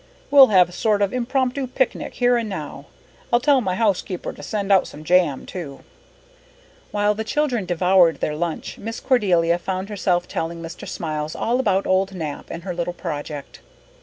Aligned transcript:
We'll 0.31 0.47
have 0.47 0.67
a 0.67 0.71
sort 0.71 1.03
of 1.03 1.13
impromptu 1.13 1.67
picnic 1.67 2.15
here 2.15 2.35
and 2.35 2.49
now, 2.49 2.87
I'll 3.31 3.39
tell 3.39 3.61
my 3.61 3.75
housekeeper 3.75 4.33
to 4.33 4.41
send 4.41 4.71
out 4.71 4.87
some 4.87 5.03
jam 5.03 5.45
too." 5.45 5.81
While 6.89 7.13
the 7.13 7.23
children 7.23 7.67
devoured 7.67 8.19
their 8.19 8.35
lunch 8.35 8.79
Miss 8.79 8.99
Cordelia 8.99 9.59
found 9.59 9.89
herself 9.89 10.27
telling 10.27 10.59
Mr. 10.59 10.87
Smiles 10.87 11.35
all 11.35 11.59
about 11.59 11.85
old 11.85 12.15
Nap 12.15 12.47
and 12.49 12.63
her 12.63 12.73
little 12.73 12.93
project. 12.93 13.59